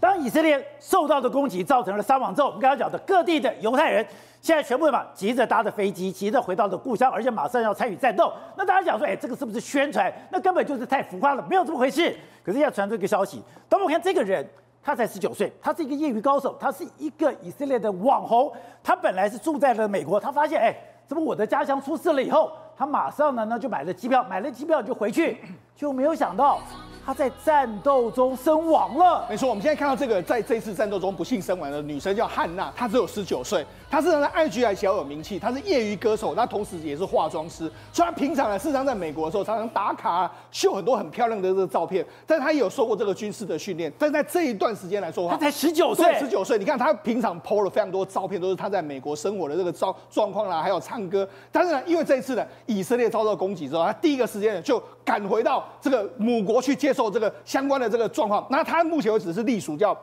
[0.00, 4.04] 当以色列受到的攻击造成了伤亡之后，我们刚刚讲的各地的犹太人
[4.40, 8.32] 现在全部嘛急着搭着飞机，急着回到了故乡，而且马上要参与战斗。
[8.56, 10.10] 那大家讲说，哎，这个是不是宣传？
[10.30, 12.16] 那根本就是太浮夸了，没有这么回事。
[12.42, 14.48] 可是要传出一个消息，当我看这个人，
[14.82, 18.50] 他才十九岁，他是一个业余高手，他是一个以色列的网红，
[18.82, 20.74] 他本来是住在了美国，他发现，哎，
[21.06, 25.36] 怎么我的家乡出事了以后，他马上呢那就买了机票，买了机票就回去，
[25.76, 26.58] 就没有想到。
[27.04, 29.26] 他在战斗中身亡了。
[29.28, 33.64] 没错，我们现在看到这个，在这次战斗中不幸身亡的女生叫汉娜，她只有十九岁。
[33.90, 37.70] 她是在 IG 还小有名气，她是业余歌手，她同时也是化妆师。
[37.92, 42.04] 所以她平常呢，事实上在美国的时候，常常打卡秀很多很漂亮的这个照片。
[42.26, 43.92] 但她也有受过这个军事的训练。
[43.98, 46.56] 但在这一段时间来说，她才十九岁，十九岁。
[46.58, 51.28] 你看她平常 PO 了非常多照片，都是她在美国生活的这个状状况啦，还有唱歌。
[51.50, 58.46] 但是呢，因为这一次呢，以色列遭到攻击之后，她第一个时间呢就赶回到这个母国去接受这个相关的这个状况。
[58.50, 59.96] 那他目前为止是隶属叫。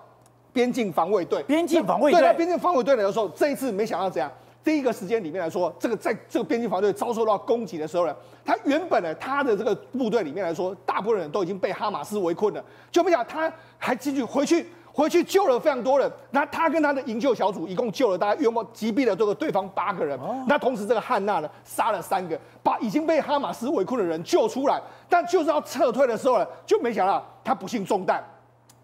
[0.53, 4.31] 边境防卫队，边境防卫队，对，边境防卫队的时候，这一次没想到怎样？
[4.63, 14.65] 第一个时间里面来说，这个在这个边境防卫队遭受到攻击的时候呢，他原本呢，他的这个部队里面来说，大部分人都已经被哈马斯围困了，就不想他还继续回去，
[14.97, 16.11] 回去救了非常多人。
[16.31, 20.17] 那他跟他的营救小组一共救了大概约莫击毙了这个对方八个人。
[20.19, 28.23] 哦、那同时这个汉娜呢，杀了三个，把已经被哈马斯围困的人救出来，但就是要撤退的时候呢，就没想到他不幸中弹。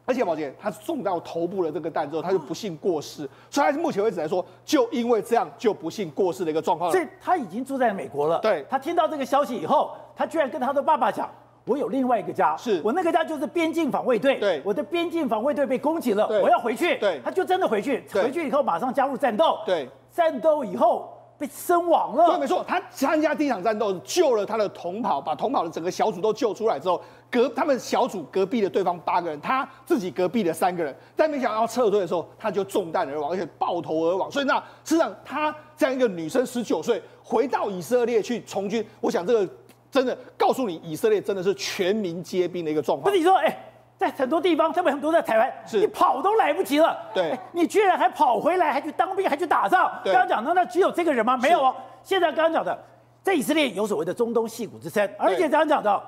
[0.05, 3.27] 而且宝杰，他中到头部的这个弹之后，他就不幸过世。
[3.50, 6.92] 所以，他目前为止来说，就因为这样就不幸过世的一个状况。
[6.92, 8.38] 所以，他已经住在美国了。
[8.39, 11.30] 对，他听到这个消息以后，他居然跟他的爸爸讲
[11.66, 14.38] ：“我有另外一个家，是我那个家就是边境防卫队。
[14.39, 16.97] 对，我的边境防卫队被攻击了，我要回去。
[16.97, 18.03] 对，他就真的回去。
[18.14, 19.58] 回去以后马上加入战斗。
[19.66, 22.28] 对，战斗以后。”被身亡了。
[22.28, 34.31] 对，没错，他参加第一场战斗，救了他的同袍，把同袍的整个小组都救出来之后，隔他们小组隔壁的对方八个人，他自己隔壁的三个人，但没想到要撤退的时候，他就中弹而亡，而且爆头而亡。
[34.31, 39.54] 所以那事实上，他这样一个女生十九岁回到以色列去从军，我想这个
[39.93, 43.05] 真的告诉你，以色列真的是全民皆兵的一个状况。
[43.05, 43.55] 不是你说，哎。
[43.95, 46.98] 在很多地方，特别很多在台湾，是你跑都来不及了。
[47.14, 49.89] 对，你居然还跑回来，还去当兵，还去打仗。
[50.03, 51.37] 刚刚讲的那只有这个人吗？
[51.37, 51.73] 没有哦。
[52.03, 52.77] 现在刚刚讲的，
[53.21, 56.03] 在以色列有所谓的中东戏骨之称，而且刚刚讲到，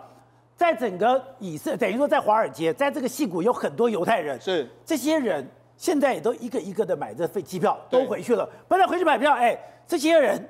[0.57, 4.41] 在整个以色，等于说在华尔街，在这个戏骨有很多犹太人。
[4.41, 5.47] 是这些人
[5.77, 8.49] 现在也都一个一个的买着飞机票都回去了。
[8.67, 9.57] 本来回去买票，哎，
[9.87, 10.49] 这些人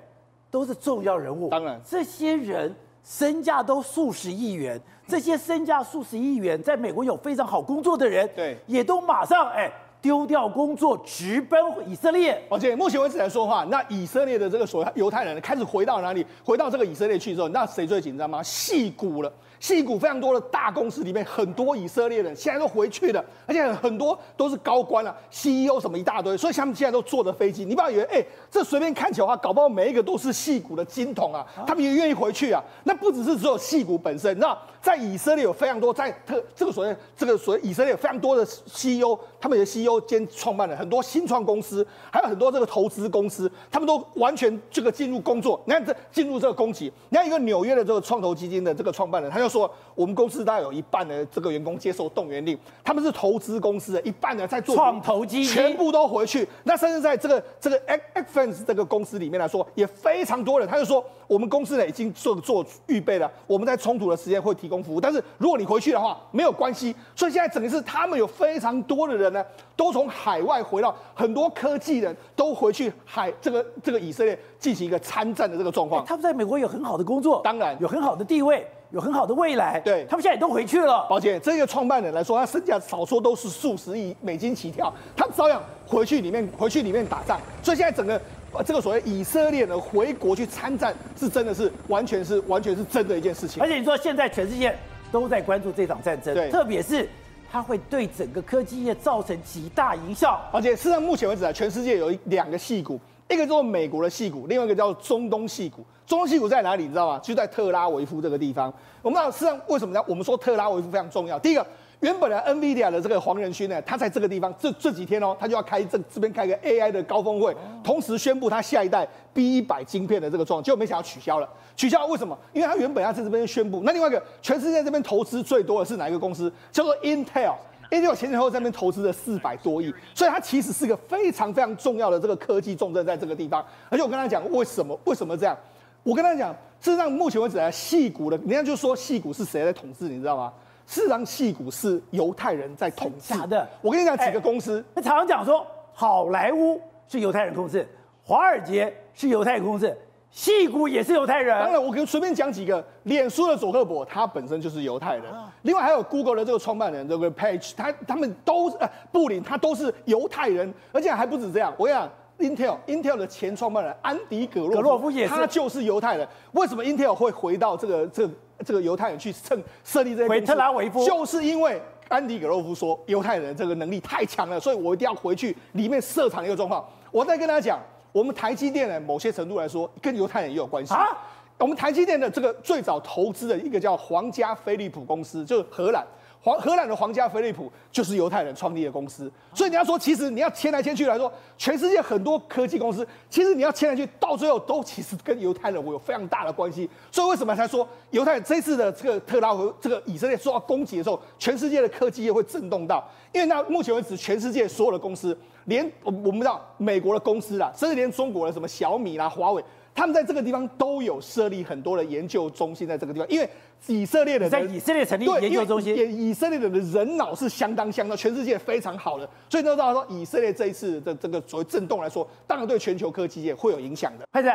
[0.49, 1.49] 都是重要人物。
[1.49, 2.73] 当然，这些人
[3.05, 4.81] 身价都数十亿元。
[5.07, 9.71] 这些身价数十亿元，在美国有非常好工作的人，对，也都马上哎
[10.05, 12.39] 丢掉工作，直奔以色列。
[12.47, 16.23] 而且目前为止来说话，那以色列的这个所谓犹太人开始回到哪里？
[16.43, 18.39] 回到这个以色列去之后，那谁最紧张吗？
[18.43, 19.33] 矽谷了。
[19.59, 27.65] 矽谷非常多的大公司里面，很多以色列人现在都回去了，而且很多都是高官啊，CEO 什么一大堆，所以他们现在都坐着飞机。
[27.65, 32.61] 你不要以为，哎、欸，这随便看起来的话，搞不好每一个都是矽谷的金童啊，他们也愿意回去啊。
[32.83, 45.61] 那不只是只有矽谷本身，那在以色列有非常多，在特这个所谓这个所谓以色列有非常多的 CEO，他们的 CEO 兼创办了很多新创公司，还有很多这个投资公司，他们都完全这个进入工作。
[45.65, 49.69] 你看这进入这个供给，你看一个纽约的这个创投基金的这个创办人，他就说。
[49.95, 56.45] 我们公司大概有一半的这个员工接受动员令，他们是投资公司的，一半呢在做创投基金，全部都回去。
[56.65, 60.67] 那甚至在这个这个 X X Fans 这个公司里面来说，也非常多人。
[60.67, 66.95] 他就说，我们公司呢已经做做预备了，我们在冲突的时间会提供服务，但是如果你回去的话，没有关系。
[67.15, 69.43] 所以现在整个是他们有非常多的人呢，
[69.75, 76.05] 都从海外回到，很多科技人都回去海这个这个以色列进行一个参战的这个状况。
[76.05, 78.65] 他们在美国有很好的工作，当然有很好的地位。
[78.91, 81.05] 有很好的未来，对，他们现在也都回去了。
[81.09, 87.37] 宝姐，这个创办人来说，他身价少说都是数十亿美金起跳，他照样回去里面回去里面打仗。
[87.61, 88.21] 所以现在整个
[88.63, 93.61] 这个所谓以色列的回国去参战，是真的是完全是完全是真的一件事情。
[93.61, 94.77] 而且你说现在全世界
[95.11, 97.07] 都在关注这场战争，对，特别是
[97.51, 100.39] 它会对整个科技业造成极大影响。
[100.51, 102.99] 而且事实上目前为止啊，全世界有两个戏股。
[103.27, 105.83] 一个叫做美国的戏股，另外一个叫中东戏股。
[106.05, 106.83] 中东戏股在哪里？
[106.83, 107.19] 你知道吗？
[107.23, 108.71] 就在特拉维夫这个地方。
[109.01, 110.03] 我们知道，实际上为什么呢？
[110.07, 111.39] 我们说特拉维夫非常重要。
[111.39, 111.65] 第一个，
[112.05, 117.51] 原本的 NVIDIA 的这个黄仁勋呢，他在这个地方这这几天哦，他就要开这这边开个 AI 的高峰会，
[117.83, 121.49] 同时宣布他下一代 B 一百晶片的这个状况，结果没想到取消了。
[121.75, 122.37] 取消了为什么？
[122.53, 123.81] 因为他原本要在这边宣布。
[123.83, 126.53] 那另外一个，全世界这边投资最多的是哪一个公司？
[126.71, 127.55] 叫做 Intel。
[127.89, 133.65] Intel 前前后后在那边投资了四百多亿，所以它其实是个非常非常重要的这个科技重镇，在这个地方。
[133.89, 135.57] 而且我跟他讲，为什么为什么这样？
[136.03, 140.53] 我跟他讲，事实上目前为止啊，矽谷的，人家就说戏股是谁在统治，你知道吗？
[140.87, 143.33] 事实上，矽谷是犹太人在统治。
[143.33, 144.83] 假的，我跟你讲几个公司。
[144.93, 147.87] 那常常讲说，好莱坞是犹太人控制，
[148.23, 149.97] 华尔街是犹太人控制，
[150.29, 151.57] 戏骨也是犹太人。
[151.59, 152.85] 当然，我可以随便讲几个。
[153.03, 155.25] 脸书的佐克伯他本身就是犹太人，
[155.63, 161.73] 另外还有 Google 的这个创办人这个 Page，他他们都呃布林他都是犹太人，而且还不止这样。
[161.77, 166.27] 我跟你讲，Intel Intel 的前创办人安迪格洛洛夫也是，他就是犹太人。
[166.51, 168.33] 为什么 Intel 会回到这个这个？
[168.63, 176.87] 这个犹太人去趁设立这些公司，回特拉维夫，就是因为安迪·格洛夫说犹太人这个能力太强了，所以我一定要回去里面设厂一个状况。
[177.11, 177.79] 我再跟大家讲，
[178.11, 181.17] 我们台积电呢，某些程度来说跟犹太人也有关系啊。
[181.57, 186.05] 我们台积电的这个最早投资的一个叫皇家飞利浦公司，就是荷兰。
[186.45, 196.87] 皇荷兰的皇家飞利浦就是犹太人创立的公司，所以你要说，其实你要牵来牵去来说，全世界很多科技公司，其实你要牵来去，到最后都其实跟犹太人有非常大的关系。
[197.11, 203.03] 所以为什么才说犹太人这次的这个特拉和这个以色列受到攻击的时候，全世界的科技业会震动到？
[203.31, 209.63] 因为到目前为止，全世界所有的公司，连我我们知道美国的公司啦，甚至连中国的什么小米啦、华为。
[209.95, 213.49] 他们在这个地方都有设立很多的研究中心，在这个地方，因为
[213.87, 224.25] 以色列的在以色列成立研究中心，以色列的人脑是相当相当，全世界非常好的，所以呢，大家说以色列这一次的这个所谓震动来说，当然对全球科技界会有影响的。
[224.31, 224.49] 派子，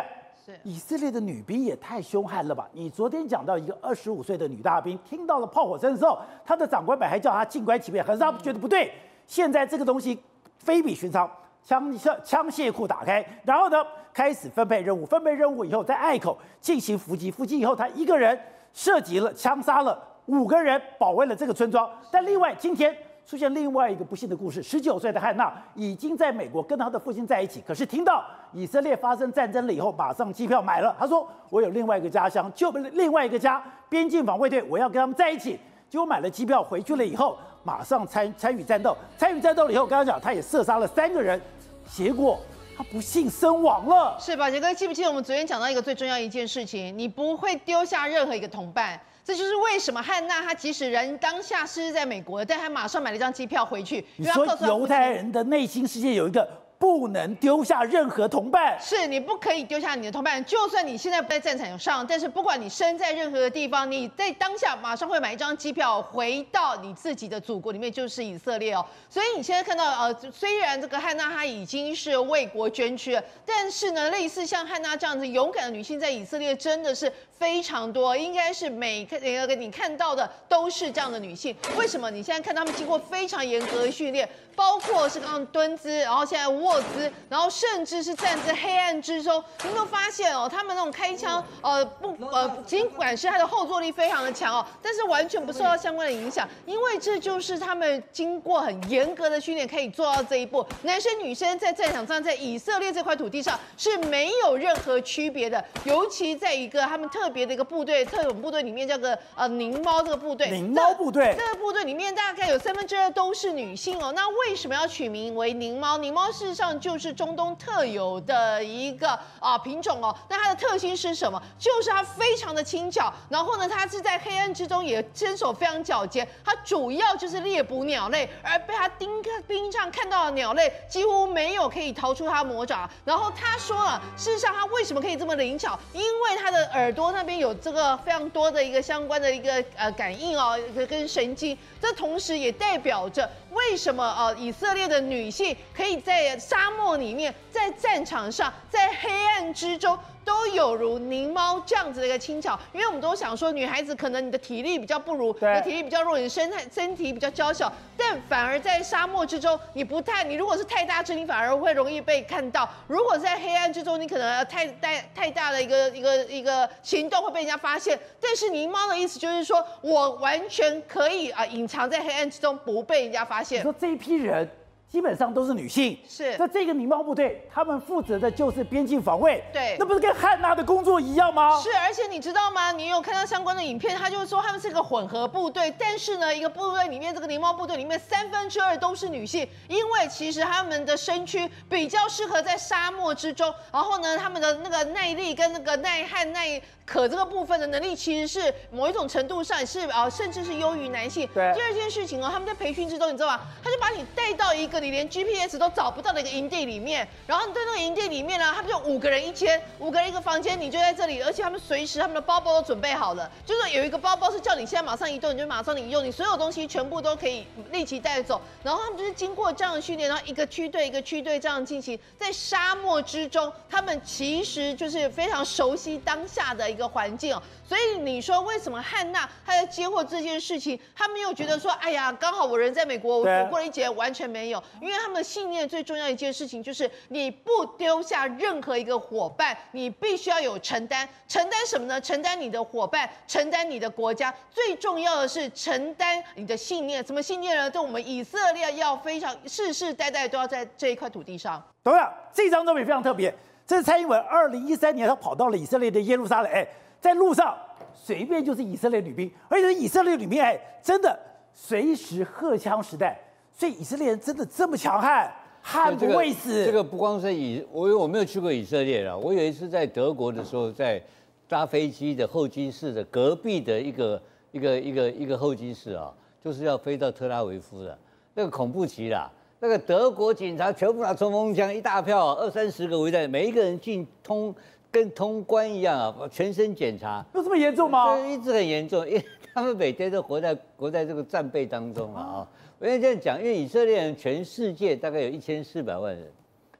[0.44, 2.68] 是以色列的女兵也太凶悍了吧？
[2.72, 8.90] 你昨天讲到一个二十五岁的女大兵，听到了炮火声的时候，她的长官们还叫她静观其变，可是她觉得不对。
[9.26, 10.18] 现在这个东西
[10.58, 11.30] 非比寻常。
[11.62, 13.76] 枪械枪械库打开，然后呢，
[14.14, 15.04] 开始分配任务。
[15.04, 17.30] 分配任务以后，在隘口进行伏击。
[17.30, 18.36] 伏击以后，他一个人
[18.72, 21.88] 涉及了，枪杀了五个人，保卫了这个村庄。
[22.10, 22.96] 但另外，今天
[23.26, 30.94] 出现另外一个不幸的故事：十九岁的汉娜已经在美国跟他的父亲在一起，可是听到以色列发生战争了以后，马上机票买了。
[30.98, 35.58] 他说：“我有另外一个家乡，就另外一个家，边境防卫队，我要跟他们在一起。”
[35.90, 37.36] 结果买了机票回去了以后。
[37.62, 41.38] 马上参参与战斗，参与战斗了以后，刚刚讲他也射杀了三个人，
[41.84, 42.40] 结果
[42.80, 44.16] 他不幸身亡了。
[44.18, 44.50] 是吧？
[44.50, 46.96] 杰哥记不记得我们昨天讲到一个最重要一件事情？
[46.96, 54.02] 你不会丢下任何一个同伴，这就是为什么汉娜她即使人当下是在美国，但她马上买了一张机票回去。
[54.16, 56.48] 你说犹太人的内心世界有一个。
[56.80, 60.42] 不能丢下任何同伴，是你不可以丢下你的同伴。
[60.46, 68.82] 就算你现在不在战场上，但是不管你身在任何的地方，你在当下马上会买一张机票回到你自己的祖国里面，就是以色列哦。
[69.10, 81.56] 所以你现在看到，呃，虽然这个汉娜她已经是为国捐躯了，但是呢，类似像汉娜这样子勇敢的女性，在以色列真的是非常多，应该是每个每个你看到的都是这样的女性。
[81.74, 82.10] 为什么？
[82.10, 90.46] 你现在看她们经过非常严格的训练，包括是刚刚蹲姿，然后现在卧姿，然后甚至是站在黑暗之中，你有没有发现哦？
[90.52, 100.66] 他们那种开枪，呃不呃，尽管是他的后坐力非常的强哦，但是完全不受到相关的影响，因为这就是他们经过很严格的训练可以做到这一步。
[100.82, 107.29] 男生女生在战场上，在以色列这块土地上是没有任何区别的，尤其在一个他们特。
[107.30, 114.12] 别的一个部队，特种部队里面叫做呃宁猫这个部队，宁猫部队这个部队里面大概有三分之二都是女性哦。
[114.14, 115.96] 那为什么要取名为宁猫？
[115.98, 120.14] 宁猫事实上就是中东特有的一个啊品种哦。
[120.28, 121.40] 那它的特性是什么？
[121.58, 126.26] 就是它非常的轻巧，然后呢，它是在黑暗之中也身手非常矫捷。
[126.44, 129.08] 它主要就是猎捕鸟类，而被它盯
[129.46, 132.88] 盯上看到的鸟类几乎没有可以逃出它魔爪。
[133.04, 135.78] 然后他说了，事实上它为什么可以这么灵巧？
[135.92, 140.58] 因为它的耳朵那边有这个非常多的一个相关的一个呃感应哦，
[140.88, 149.98] 跟神经，这同时也代表着为什么呃以色列的女性可以在沙漠里面，在战场上，在黑暗之中。
[150.22, 167.98] 都有如狞猫这样子的一个轻巧，因为我们都想说，女孩子可能你的体力比较不如，你的体力比较弱，你的身态身体比较娇小，但反而在沙漠之中，你不太，你如果是太大只，你反而会容易被看到；如果在黑暗之中，你可能太太太大的一个一个一个行动会被人家发现。
[168.20, 173.39] 但是狞猫的意思就是说，我完全可以啊隐藏在黑暗之中，不被人家发现。
[173.48, 174.48] 你说这一批人。
[174.90, 176.36] 基本上都是女性，是。
[176.36, 179.76] 那这个宁猫部队，他们负责的就是边境防卫，对。
[179.78, 181.60] 那不是跟汉娜的工作一样吗？
[181.60, 182.72] 是，而且你知道吗？
[182.72, 201.28] 你有看到相关的影片，他就是说他们是一个混合部队，但是呢，一个部队里面，这个宁猫部队里面三分之二都是女性，因为其实他们的身躯比较适合在沙漠之中，然后呢，他们的那个耐力跟那个耐旱耐渴这个部分的能力，其实是某一种程度上是啊，甚至是优于男性。
[201.32, 201.52] 对。
[201.54, 203.40] 第二件事情哦，他们在培训之中，你知道吗？
[203.62, 204.79] 他就把你带到一个。
[204.80, 218.40] 你连 GPS 都找不到的一个营地里面，然后你在那个营地里面呢，他们就五个人一间，五个人一个房间，你就在这里，而且他们随时他们的包包都准备好了，就是有一个包包是叫你现在马上移动，你就马上你用，你所有东西全部都可以立即带走。
[218.62, 227.38] 然后他们就是经过这样的训练，然后一个区队一个区队这样进行，在沙漠之中，他们其实就是非常熟悉当下的一个环境。
[227.68, 242.00] 所以你说为什么汉娜她在接获这件事情，他没有觉得说，哎呀，刚好我人在美国，我躲过了一劫，完全没有，因为他们的信念最重要一件事情就是你不丢下任何一个伙伴，你必须要有承担，承担什么呢？
[242.00, 247.04] 承担你的伙伴，承担你的国家，最重要的是承担你的信念。
[247.04, 247.70] 什么信念呢？
[247.70, 251.62] 就我们以色列要非常世世代代都要在这一块土地上。
[251.82, 253.34] 同样，这张照片非常特别，
[253.66, 256.66] 这是蔡英文二零一三年他跑到了以色列的耶路撒冷，哎，
[257.00, 257.56] 在路上
[257.94, 261.18] 随便就是以色列女兵，而且以色列女兵哎，真的
[261.52, 263.16] 随时荷枪实弹。
[263.60, 266.64] 所以以色列人真的这么强悍，悍不畏死。
[266.64, 269.18] 这个不光是以我，我没有去过以色列了。
[269.18, 270.98] 我有一次在德国的时候，在
[271.46, 276.10] 搭飞机的候机室的隔壁的一个一个一个一个候机室啊，
[276.42, 277.98] 就是要飞到特拉维夫的，
[278.32, 279.30] 那个恐怖极了。
[279.58, 284.54] 那个德国警察全部拿冲锋枪，一大票二三十个围在，每一个人进通
[284.90, 287.22] 跟通关一样啊，全身检查。
[287.34, 288.18] 有这么严重吗？
[288.26, 292.22] 一直很严重，因为他们每天都活在活在这个战备当中啊。
[292.22, 292.48] 啊
[292.80, 296.26] 我这样讲，因为以色列人全世界大概有一千四百万人，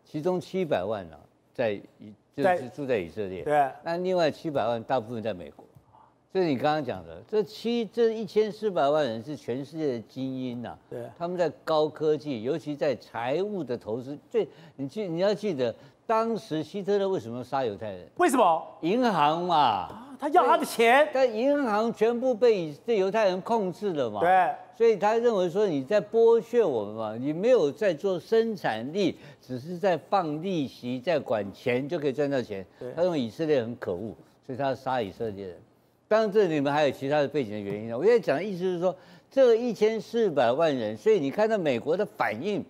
[0.02, 1.20] 其中七百万呢、啊、
[1.52, 5.62] 在以就是住在以色列，对，那另外七百万大部分在美国。
[6.32, 14.16] 就是你刚刚讲的，这七这一千四百万人是全世界的精英呐、啊，对，他们在高科技，尤其在财务的投资。
[14.30, 15.74] 最你记你要记得，
[16.06, 18.08] 当时希特勒为什么杀犹太人？
[18.16, 18.66] 为什么？
[18.80, 20.06] 银行嘛。
[20.18, 24.20] 他要他的钱，但银行全部被这犹太人控制了嘛？
[24.20, 32.64] 对，所以他认为说你在剥削我们嘛，你没有在做生产力，只是在放利息，在管钱就可以赚到钱。
[32.96, 35.56] 他认为以色列很可恶，所以他要杀以色列人。
[36.08, 37.98] 当然这里面还有其他的背景的原因呢。
[37.98, 38.96] 我现在讲的意思是说，
[39.30, 42.64] 这一千四百万人，所以你看到美国的反应，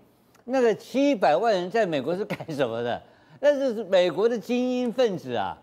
[0.47, 3.01] 那个七百万人在美国是干什么的？
[3.39, 5.57] 那是美国的精英分子啊。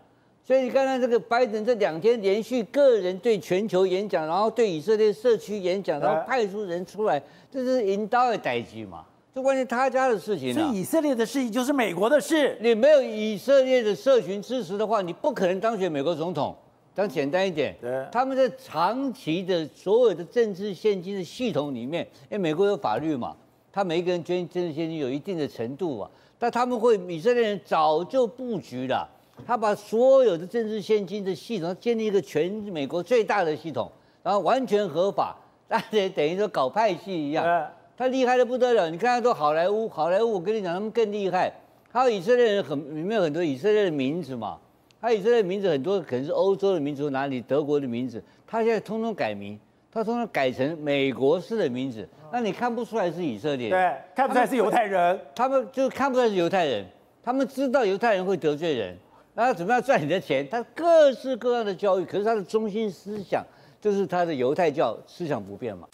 [0.48, 9.04] 所以你看看这个拜登这两天连续个人对全球演讲，然后对以色列社区演讲，然后派出人出来，这是引刀的代志嘛？
[9.34, 10.54] 这关键他家的事情。
[10.54, 12.56] 所以以色列的事情就是美国的事。
[12.62, 16.56] 你没有以色列的社群支持的话，你不可能当选美国总统。
[16.94, 23.36] 讲简单一点，对，他们在长期的所有的政治献金的系统里面，因为美国有法律嘛，
[23.70, 29.06] 他每一个人捐政治献金有一定的程度啊，但他们会以色列人早就布局了。
[29.46, 33.90] 他把所有的政治现金的系统建立一个全美国最大的系统，
[34.22, 37.70] 然后完全合法，大家等于说搞派系一样。
[37.96, 41.52] 他厉害的不得了，你看他都好莱坞，好莱坞我跟你讲，他们更厉害。
[41.90, 44.58] 还有以色列人很里面有很多以色列的名字嘛，
[45.00, 49.58] 他以色列的名字很多可能是欧洲的名字，哪里德国的名字，他现在通通改名，
[49.90, 56.84] 他通通改成美国式的名字，那你看不出来是以色列，对，看不出来是犹太人，他们就看不出来是犹太人，
[57.22, 58.96] 他们知道犹太人会得罪人。
[59.38, 60.44] 他怎么样赚你的钱？
[60.50, 63.40] 他各式各样的教育，可是他的中心思想
[63.80, 65.86] 就是他的犹太教思想不变嘛。